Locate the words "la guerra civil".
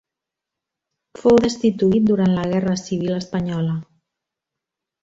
2.39-3.21